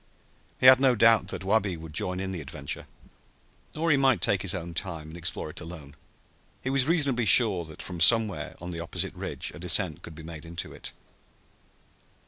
[0.59, 2.87] He had no doubt that Wabi would join in the adventure.
[3.75, 5.95] Or he might take his own time, and explore it alone.
[6.63, 10.23] He was reasonably sure that from somewhere on the opposite ridge a descent could be
[10.23, 10.91] made into it.